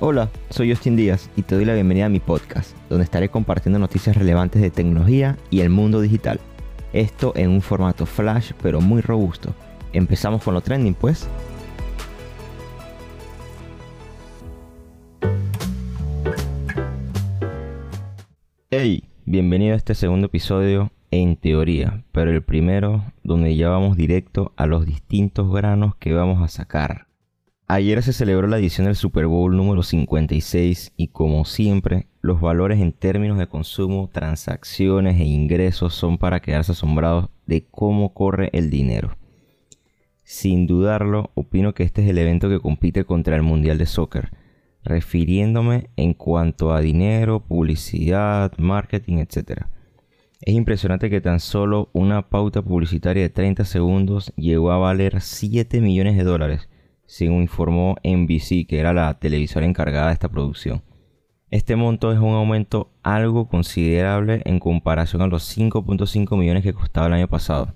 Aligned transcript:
Hola, 0.00 0.28
soy 0.50 0.70
Justin 0.70 0.96
Díaz 0.96 1.30
y 1.36 1.42
te 1.42 1.54
doy 1.54 1.64
la 1.64 1.74
bienvenida 1.74 2.06
a 2.06 2.08
mi 2.08 2.18
podcast, 2.18 2.76
donde 2.88 3.04
estaré 3.04 3.28
compartiendo 3.28 3.78
noticias 3.78 4.16
relevantes 4.16 4.60
de 4.60 4.70
tecnología 4.70 5.38
y 5.50 5.60
el 5.60 5.70
mundo 5.70 6.00
digital. 6.00 6.40
Esto 6.92 7.32
en 7.36 7.50
un 7.50 7.62
formato 7.62 8.04
flash 8.04 8.50
pero 8.60 8.80
muy 8.80 9.02
robusto. 9.02 9.54
Empezamos 9.92 10.42
con 10.42 10.54
lo 10.54 10.62
trending 10.62 10.94
pues. 10.94 11.28
Hey, 18.70 19.04
bienvenido 19.24 19.74
a 19.74 19.76
este 19.76 19.94
segundo 19.94 20.26
episodio 20.26 20.90
en 21.12 21.36
teoría, 21.36 22.02
pero 22.10 22.32
el 22.32 22.42
primero 22.42 23.04
donde 23.22 23.54
ya 23.54 23.68
vamos 23.68 23.96
directo 23.96 24.52
a 24.56 24.66
los 24.66 24.86
distintos 24.86 25.52
granos 25.52 25.94
que 25.94 26.12
vamos 26.12 26.42
a 26.42 26.48
sacar. 26.48 27.03
Ayer 27.66 28.02
se 28.02 28.12
celebró 28.12 28.46
la 28.46 28.58
edición 28.58 28.84
del 28.84 28.94
Super 28.94 29.26
Bowl 29.26 29.56
número 29.56 29.82
56 29.82 30.92
y 30.98 31.08
como 31.08 31.46
siempre, 31.46 32.08
los 32.20 32.42
valores 32.42 32.78
en 32.78 32.92
términos 32.92 33.38
de 33.38 33.46
consumo, 33.46 34.10
transacciones 34.12 35.18
e 35.18 35.24
ingresos 35.24 35.94
son 35.94 36.18
para 36.18 36.40
quedarse 36.40 36.72
asombrados 36.72 37.30
de 37.46 37.64
cómo 37.70 38.12
corre 38.12 38.50
el 38.52 38.68
dinero. 38.68 39.16
Sin 40.24 40.66
dudarlo, 40.66 41.30
opino 41.32 41.72
que 41.72 41.84
este 41.84 42.02
es 42.02 42.10
el 42.10 42.18
evento 42.18 42.50
que 42.50 42.60
compite 42.60 43.04
contra 43.04 43.34
el 43.34 43.42
Mundial 43.42 43.78
de 43.78 43.86
Soccer, 43.86 44.30
refiriéndome 44.82 45.88
en 45.96 46.12
cuanto 46.12 46.74
a 46.74 46.82
dinero, 46.82 47.40
publicidad, 47.40 48.52
marketing, 48.58 49.20
etc. 49.20 49.62
Es 50.42 50.54
impresionante 50.54 51.08
que 51.08 51.22
tan 51.22 51.40
solo 51.40 51.88
una 51.94 52.28
pauta 52.28 52.60
publicitaria 52.60 53.22
de 53.22 53.30
30 53.30 53.64
segundos 53.64 54.34
llegó 54.36 54.70
a 54.70 54.76
valer 54.76 55.22
7 55.22 55.80
millones 55.80 56.18
de 56.18 56.24
dólares 56.24 56.68
según 57.06 57.42
informó 57.42 57.96
NBC, 58.02 58.66
que 58.66 58.78
era 58.78 58.92
la 58.92 59.18
televisora 59.18 59.66
encargada 59.66 60.08
de 60.08 60.14
esta 60.14 60.28
producción. 60.28 60.82
Este 61.50 61.76
monto 61.76 62.12
es 62.12 62.18
un 62.18 62.34
aumento 62.34 62.90
algo 63.02 63.48
considerable 63.48 64.42
en 64.44 64.58
comparación 64.58 65.22
a 65.22 65.26
los 65.26 65.56
5.5 65.56 66.36
millones 66.36 66.64
que 66.64 66.72
costaba 66.72 67.06
el 67.06 67.12
año 67.12 67.28
pasado. 67.28 67.74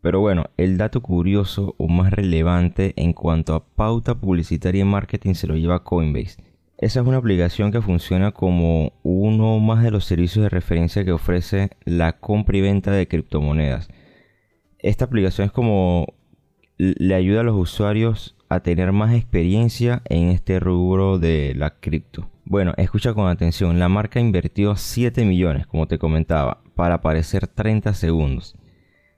Pero 0.00 0.18
bueno, 0.18 0.46
el 0.56 0.76
dato 0.76 1.00
curioso 1.00 1.76
o 1.78 1.86
más 1.86 2.10
relevante 2.12 2.92
en 2.96 3.12
cuanto 3.12 3.54
a 3.54 3.64
pauta 3.64 4.16
publicitaria 4.16 4.80
y 4.80 4.84
marketing 4.84 5.34
se 5.34 5.46
lo 5.46 5.56
lleva 5.56 5.84
Coinbase. 5.84 6.42
Esa 6.78 7.00
es 7.00 7.06
una 7.06 7.18
aplicación 7.18 7.70
que 7.70 7.80
funciona 7.80 8.32
como 8.32 8.94
uno 9.04 9.60
más 9.60 9.84
de 9.84 9.92
los 9.92 10.04
servicios 10.04 10.42
de 10.42 10.48
referencia 10.48 11.04
que 11.04 11.12
ofrece 11.12 11.70
la 11.84 12.18
compra 12.18 12.58
y 12.58 12.62
venta 12.62 12.90
de 12.90 13.06
criptomonedas. 13.06 13.88
Esta 14.80 15.04
aplicación 15.04 15.46
es 15.46 15.52
como 15.52 16.14
le 16.82 17.14
ayuda 17.14 17.42
a 17.42 17.44
los 17.44 17.54
usuarios 17.54 18.34
a 18.48 18.58
tener 18.60 18.90
más 18.90 19.14
experiencia 19.14 20.02
en 20.06 20.30
este 20.30 20.58
rubro 20.58 21.20
de 21.20 21.54
la 21.54 21.78
cripto. 21.78 22.28
Bueno, 22.44 22.74
escucha 22.76 23.14
con 23.14 23.28
atención, 23.28 23.78
la 23.78 23.88
marca 23.88 24.18
invirtió 24.18 24.74
7 24.74 25.24
millones, 25.24 25.68
como 25.68 25.86
te 25.86 25.98
comentaba, 25.98 26.60
para 26.74 26.96
aparecer 26.96 27.46
30 27.46 27.94
segundos, 27.94 28.56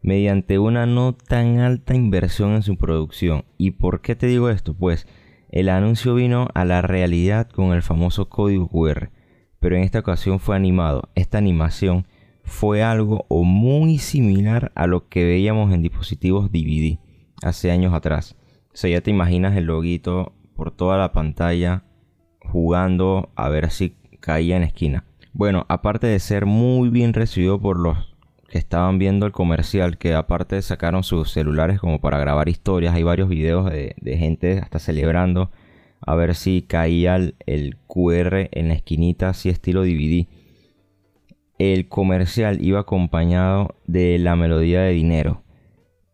mediante 0.00 0.58
una 0.58 0.86
no 0.86 1.12
tan 1.12 1.58
alta 1.58 1.94
inversión 1.94 2.52
en 2.52 2.62
su 2.62 2.78
producción. 2.78 3.44
¿Y 3.58 3.72
por 3.72 4.00
qué 4.00 4.16
te 4.16 4.26
digo 4.26 4.48
esto? 4.48 4.72
Pues 4.72 5.06
el 5.50 5.68
anuncio 5.68 6.14
vino 6.14 6.48
a 6.54 6.64
la 6.64 6.80
realidad 6.80 7.50
con 7.50 7.74
el 7.74 7.82
famoso 7.82 8.30
código 8.30 8.68
QR, 8.68 9.10
pero 9.58 9.76
en 9.76 9.82
esta 9.82 9.98
ocasión 9.98 10.40
fue 10.40 10.56
animado. 10.56 11.10
Esta 11.14 11.36
animación 11.36 12.06
fue 12.42 12.82
algo 12.82 13.26
muy 13.28 13.98
similar 13.98 14.72
a 14.74 14.86
lo 14.86 15.10
que 15.10 15.26
veíamos 15.26 15.74
en 15.74 15.82
dispositivos 15.82 16.50
DVD 16.50 16.98
hace 17.42 17.70
años 17.70 17.94
atrás. 17.94 18.36
O 18.72 18.76
sea, 18.76 18.90
ya 18.90 19.00
te 19.00 19.10
imaginas 19.10 19.56
el 19.56 19.64
loguito 19.64 20.32
por 20.54 20.70
toda 20.70 20.98
la 20.98 21.12
pantalla 21.12 21.84
jugando 22.40 23.30
a 23.34 23.48
ver 23.48 23.70
si 23.70 23.96
caía 24.20 24.56
en 24.56 24.62
esquina. 24.62 25.04
Bueno, 25.32 25.64
aparte 25.68 26.06
de 26.06 26.18
ser 26.18 26.46
muy 26.46 26.88
bien 26.88 27.12
recibido 27.12 27.60
por 27.60 27.78
los 27.78 27.96
que 28.48 28.58
estaban 28.58 28.98
viendo 28.98 29.26
el 29.26 29.32
comercial, 29.32 29.96
que 29.96 30.14
aparte 30.14 30.60
sacaron 30.60 31.04
sus 31.04 31.30
celulares 31.30 31.78
como 31.78 32.00
para 32.00 32.18
grabar 32.18 32.48
historias, 32.48 32.94
hay 32.94 33.04
varios 33.04 33.28
videos 33.28 33.70
de, 33.70 33.94
gente 34.18 34.58
hasta 34.58 34.80
celebrando 34.80 35.50
a 36.00 36.14
ver 36.16 36.34
si 36.34 36.62
caía 36.62 37.14
el, 37.14 37.76
QR 37.86 38.48
en 38.50 38.68
la 38.68 38.74
esquinita, 38.74 39.28
así 39.28 39.50
estilo 39.50 39.82
DVD. 39.82 40.26
El 41.58 41.88
comercial 41.88 42.64
iba 42.64 42.80
acompañado 42.80 43.76
de 43.86 44.18
la 44.18 44.34
melodía 44.34 44.80
de 44.80 44.92
dinero 44.92 45.42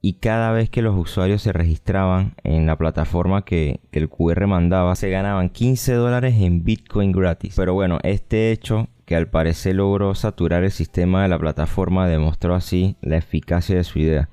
y 0.06 0.12
cada 0.12 0.52
vez 0.52 0.70
que 0.70 0.82
los 0.82 0.96
usuarios 0.96 1.42
se 1.42 1.52
registraban 1.52 2.34
en 2.44 2.64
la 2.64 2.78
plataforma 2.78 3.44
que, 3.44 3.80
el 3.90 4.08
QR 4.08 4.46
mandaba, 4.46 4.94
se 4.94 5.10
ganaban 5.10 5.48
15 5.48 5.94
dólares 5.94 6.36
en 6.38 6.62
Bitcoin 6.62 7.10
gratis. 7.10 7.54
Pero 7.56 7.74
bueno, 7.74 7.98
este 8.04 8.52
hecho 8.52 8.86
que 9.04 9.16
al 9.16 9.26
parecer 9.26 9.74
logró 9.74 10.14
saturar 10.14 10.62
el 10.62 10.70
sistema 10.70 11.24
de 11.24 11.28
la 11.28 11.40
plataforma 11.40 12.06
demostró 12.06 12.54
así 12.54 12.94
la 13.00 13.16
eficacia 13.16 13.74
de 13.74 13.82
su 13.82 13.98
idea, 13.98 14.28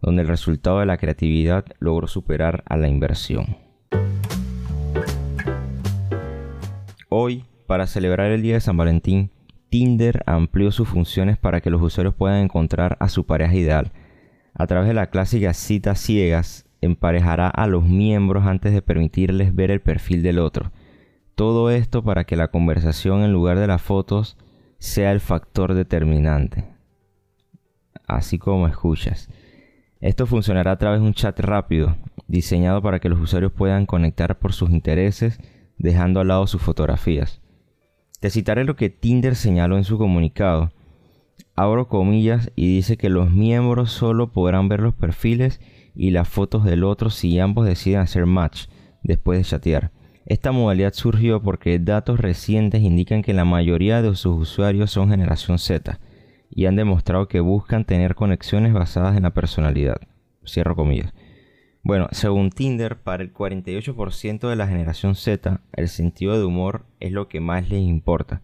donde 0.00 0.22
el 0.22 0.28
resultado 0.28 0.78
de 0.78 0.86
la 0.86 0.96
creatividad 0.96 1.66
logró 1.80 2.06
superar 2.06 2.64
a 2.66 2.78
la 2.78 2.88
inversión. 2.88 3.58
Hoy, 7.10 7.44
para 7.66 7.86
celebrar 7.86 8.30
el 8.30 8.40
Día 8.40 8.54
de 8.54 8.60
San 8.62 8.78
Valentín, 8.78 9.32
Tinder 9.68 10.22
amplió 10.24 10.72
sus 10.72 10.88
funciones 10.88 11.36
para 11.36 11.60
que 11.60 11.68
los 11.68 11.82
usuarios 11.82 12.14
puedan 12.14 12.42
encontrar 12.42 12.96
a 13.00 13.10
su 13.10 13.26
pareja 13.26 13.54
ideal 13.54 13.92
a 14.54 14.66
través 14.66 14.88
de 14.88 14.94
la 14.94 15.08
clásica 15.08 15.54
cita 15.54 15.94
ciegas, 15.94 16.66
emparejará 16.80 17.48
a 17.48 17.66
los 17.66 17.84
miembros 17.84 18.46
antes 18.46 18.72
de 18.72 18.82
permitirles 18.82 19.54
ver 19.54 19.70
el 19.70 19.80
perfil 19.80 20.22
del 20.22 20.38
otro. 20.38 20.72
Todo 21.34 21.70
esto 21.70 22.02
para 22.02 22.24
que 22.24 22.36
la 22.36 22.48
conversación 22.48 23.22
en 23.22 23.32
lugar 23.32 23.58
de 23.58 23.66
las 23.66 23.82
fotos 23.82 24.36
sea 24.78 25.12
el 25.12 25.20
factor 25.20 25.74
determinante. 25.74 26.64
Así 28.06 28.38
como 28.38 28.66
escuchas. 28.66 29.28
Esto 30.00 30.26
funcionará 30.26 30.72
a 30.72 30.78
través 30.78 31.00
de 31.00 31.06
un 31.06 31.14
chat 31.14 31.38
rápido, 31.40 31.96
diseñado 32.26 32.80
para 32.82 33.00
que 33.00 33.08
los 33.08 33.20
usuarios 33.20 33.52
puedan 33.52 33.86
conectar 33.86 34.38
por 34.38 34.52
sus 34.52 34.70
intereses, 34.70 35.38
dejando 35.76 36.20
al 36.20 36.28
lado 36.28 36.46
sus 36.46 36.62
fotografías. 36.62 37.40
Te 38.20 38.30
citaré 38.30 38.64
lo 38.64 38.76
que 38.76 38.90
Tinder 38.90 39.36
señaló 39.36 39.76
en 39.76 39.84
su 39.84 39.98
comunicado, 39.98 40.70
abro 41.56 41.88
comillas 41.88 42.50
y 42.56 42.74
dice 42.74 42.96
que 42.96 43.08
los 43.08 43.30
miembros 43.30 43.90
solo 43.90 44.32
podrán 44.32 44.68
ver 44.68 44.80
los 44.80 44.94
perfiles 44.94 45.60
y 45.94 46.10
las 46.10 46.28
fotos 46.28 46.64
del 46.64 46.84
otro 46.84 47.10
si 47.10 47.38
ambos 47.38 47.66
deciden 47.66 48.00
hacer 48.00 48.26
match 48.26 48.66
después 49.02 49.38
de 49.38 49.44
chatear. 49.44 49.90
Esta 50.26 50.52
modalidad 50.52 50.92
surgió 50.92 51.42
porque 51.42 51.78
datos 51.78 52.20
recientes 52.20 52.82
indican 52.82 53.22
que 53.22 53.34
la 53.34 53.44
mayoría 53.44 54.00
de 54.00 54.14
sus 54.14 54.40
usuarios 54.40 54.90
son 54.90 55.10
generación 55.10 55.58
Z 55.58 55.98
y 56.50 56.66
han 56.66 56.76
demostrado 56.76 57.28
que 57.28 57.40
buscan 57.40 57.84
tener 57.84 58.14
conexiones 58.14 58.72
basadas 58.72 59.16
en 59.16 59.24
la 59.24 59.34
personalidad. 59.34 59.96
Cierro 60.46 60.76
comillas. 60.76 61.12
Bueno, 61.82 62.08
según 62.12 62.50
Tinder, 62.50 63.00
para 63.00 63.22
el 63.22 63.32
48% 63.32 64.48
de 64.48 64.56
la 64.56 64.66
generación 64.66 65.14
Z, 65.14 65.62
el 65.72 65.88
sentido 65.88 66.38
de 66.38 66.44
humor 66.44 66.84
es 67.00 67.12
lo 67.12 67.28
que 67.28 67.40
más 67.40 67.68
les 67.70 67.80
importa 67.80 68.42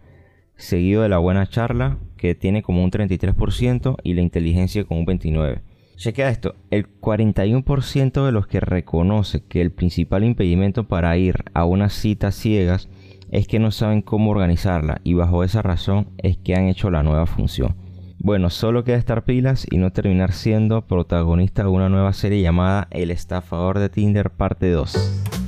seguido 0.56 1.02
de 1.02 1.08
la 1.08 1.18
buena 1.18 1.46
charla, 1.46 1.98
que 2.16 2.34
tiene 2.34 2.62
como 2.62 2.82
un 2.82 2.90
33%, 2.90 3.96
y 4.02 4.14
la 4.14 4.22
inteligencia 4.22 4.84
con 4.84 4.98
un 4.98 5.06
29%. 5.06 5.60
Chequea 5.96 6.28
esto, 6.28 6.54
el 6.70 6.86
41% 7.00 8.26
de 8.26 8.32
los 8.32 8.46
que 8.46 8.60
reconoce 8.60 9.42
que 9.44 9.62
el 9.62 9.72
principal 9.72 10.24
impedimento 10.24 10.84
para 10.84 11.16
ir 11.16 11.36
a 11.54 11.64
unas 11.64 11.94
citas 11.94 12.34
ciegas 12.34 12.90
es 13.30 13.48
que 13.48 13.58
no 13.58 13.70
saben 13.70 14.02
cómo 14.02 14.30
organizarla 14.30 15.00
y 15.04 15.14
bajo 15.14 15.42
esa 15.42 15.62
razón 15.62 16.08
es 16.18 16.36
que 16.36 16.54
han 16.54 16.68
hecho 16.68 16.90
la 16.90 17.02
nueva 17.02 17.24
función. 17.24 17.76
Bueno, 18.18 18.50
solo 18.50 18.84
queda 18.84 18.96
estar 18.96 19.24
pilas 19.24 19.66
y 19.70 19.78
no 19.78 19.90
terminar 19.90 20.32
siendo 20.32 20.82
protagonista 20.86 21.62
de 21.62 21.68
una 21.68 21.88
nueva 21.88 22.12
serie 22.12 22.42
llamada 22.42 22.88
El 22.90 23.10
estafador 23.10 23.78
de 23.78 23.88
Tinder 23.88 24.30
parte 24.30 24.70
2. 24.70 25.45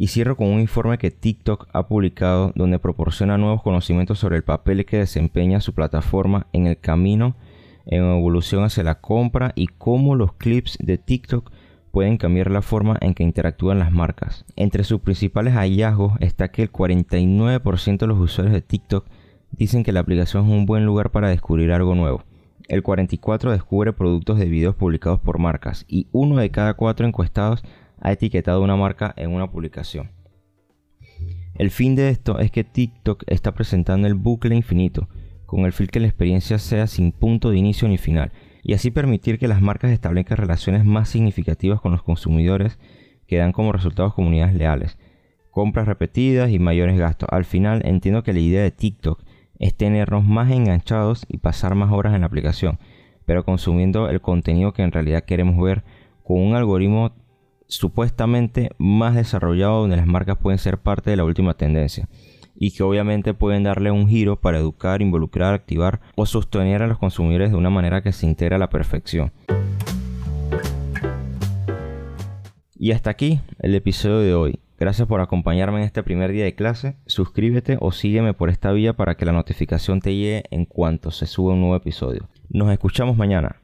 Y 0.00 0.06
cierro 0.06 0.34
con 0.34 0.46
un 0.46 0.60
informe 0.60 0.96
que 0.96 1.10
TikTok 1.10 1.68
ha 1.74 1.86
publicado 1.86 2.52
donde 2.54 2.78
proporciona 2.78 3.36
nuevos 3.36 3.62
conocimientos 3.62 4.18
sobre 4.18 4.38
el 4.38 4.42
papel 4.42 4.86
que 4.86 4.96
desempeña 4.96 5.60
su 5.60 5.74
plataforma 5.74 6.46
en 6.54 6.66
el 6.66 6.80
camino 6.80 7.36
en 7.84 8.04
evolución 8.04 8.64
hacia 8.64 8.82
la 8.82 9.02
compra 9.02 9.52
y 9.54 9.66
cómo 9.66 10.14
los 10.14 10.32
clips 10.32 10.78
de 10.80 10.96
TikTok 10.96 11.52
pueden 11.90 12.16
cambiar 12.16 12.50
la 12.50 12.62
forma 12.62 12.96
en 13.02 13.12
que 13.12 13.24
interactúan 13.24 13.78
las 13.78 13.92
marcas. 13.92 14.46
Entre 14.56 14.84
sus 14.84 15.02
principales 15.02 15.52
hallazgos 15.52 16.14
está 16.20 16.50
que 16.50 16.62
el 16.62 16.72
49% 16.72 17.98
de 17.98 18.06
los 18.06 18.18
usuarios 18.18 18.54
de 18.54 18.62
TikTok 18.62 19.04
dicen 19.50 19.84
que 19.84 19.92
la 19.92 20.00
aplicación 20.00 20.46
es 20.46 20.50
un 20.50 20.64
buen 20.64 20.86
lugar 20.86 21.10
para 21.10 21.28
descubrir 21.28 21.72
algo 21.72 21.94
nuevo. 21.94 22.24
El 22.68 22.82
44% 22.82 23.50
descubre 23.50 23.92
productos 23.92 24.38
de 24.38 24.46
videos 24.46 24.76
publicados 24.76 25.20
por 25.20 25.38
marcas 25.38 25.84
y 25.88 26.06
uno 26.10 26.36
de 26.36 26.50
cada 26.50 26.72
cuatro 26.72 27.06
encuestados 27.06 27.62
ha 28.00 28.12
etiquetado 28.12 28.62
una 28.62 28.76
marca 28.76 29.14
en 29.16 29.30
una 29.32 29.50
publicación. 29.50 30.10
El 31.54 31.70
fin 31.70 31.94
de 31.94 32.08
esto 32.08 32.38
es 32.38 32.50
que 32.50 32.64
TikTok 32.64 33.24
está 33.26 33.52
presentando 33.52 34.06
el 34.06 34.14
bucle 34.14 34.54
infinito, 34.54 35.08
con 35.46 35.66
el 35.66 35.72
fin 35.72 35.88
que 35.88 36.00
la 36.00 36.06
experiencia 36.06 36.58
sea 36.58 36.86
sin 36.86 37.12
punto 37.12 37.50
de 37.50 37.58
inicio 37.58 37.86
ni 37.88 37.98
final, 37.98 38.32
y 38.62 38.74
así 38.74 38.90
permitir 38.90 39.38
que 39.38 39.48
las 39.48 39.60
marcas 39.60 39.90
establezcan 39.90 40.38
relaciones 40.38 40.84
más 40.84 41.08
significativas 41.08 41.80
con 41.80 41.92
los 41.92 42.02
consumidores 42.02 42.78
que 43.26 43.36
dan 43.36 43.52
como 43.52 43.72
resultado 43.72 44.14
comunidades 44.14 44.54
leales, 44.54 44.98
compras 45.50 45.86
repetidas 45.86 46.50
y 46.50 46.58
mayores 46.58 46.98
gastos. 46.98 47.28
Al 47.30 47.44
final 47.44 47.82
entiendo 47.84 48.22
que 48.22 48.32
la 48.32 48.40
idea 48.40 48.62
de 48.62 48.70
TikTok 48.70 49.22
es 49.58 49.74
tenernos 49.74 50.24
más 50.24 50.50
enganchados 50.50 51.26
y 51.28 51.38
pasar 51.38 51.74
más 51.74 51.92
horas 51.92 52.14
en 52.14 52.22
la 52.22 52.26
aplicación, 52.26 52.78
pero 53.26 53.44
consumiendo 53.44 54.08
el 54.08 54.20
contenido 54.20 54.72
que 54.72 54.82
en 54.82 54.92
realidad 54.92 55.24
queremos 55.24 55.62
ver 55.62 55.84
con 56.24 56.40
un 56.40 56.54
algoritmo 56.54 57.12
supuestamente 57.70 58.70
más 58.78 59.14
desarrollado 59.14 59.80
donde 59.80 59.96
las 59.96 60.06
marcas 60.06 60.36
pueden 60.36 60.58
ser 60.58 60.78
parte 60.78 61.10
de 61.10 61.16
la 61.16 61.24
última 61.24 61.54
tendencia 61.54 62.08
y 62.56 62.72
que 62.72 62.82
obviamente 62.82 63.32
pueden 63.32 63.62
darle 63.62 63.90
un 63.90 64.08
giro 64.08 64.38
para 64.38 64.58
educar, 64.58 65.00
involucrar, 65.00 65.54
activar 65.54 66.00
o 66.16 66.26
sostener 66.26 66.82
a 66.82 66.86
los 66.86 66.98
consumidores 66.98 67.50
de 67.50 67.56
una 67.56 67.70
manera 67.70 68.02
que 68.02 68.12
se 68.12 68.26
integra 68.26 68.56
a 68.56 68.58
la 68.58 68.68
perfección. 68.68 69.32
Y 72.76 72.92
hasta 72.92 73.10
aquí 73.10 73.40
el 73.60 73.74
episodio 73.74 74.18
de 74.18 74.34
hoy. 74.34 74.60
Gracias 74.78 75.06
por 75.06 75.20
acompañarme 75.20 75.78
en 75.78 75.84
este 75.84 76.02
primer 76.02 76.32
día 76.32 76.44
de 76.44 76.54
clase. 76.54 76.96
Suscríbete 77.06 77.76
o 77.80 77.92
sígueme 77.92 78.34
por 78.34 78.50
esta 78.50 78.72
vía 78.72 78.94
para 78.94 79.14
que 79.16 79.26
la 79.26 79.32
notificación 79.32 80.00
te 80.00 80.14
llegue 80.14 80.44
en 80.50 80.64
cuanto 80.64 81.10
se 81.10 81.26
suba 81.26 81.52
un 81.52 81.60
nuevo 81.60 81.76
episodio. 81.76 82.28
Nos 82.48 82.70
escuchamos 82.72 83.16
mañana. 83.16 83.56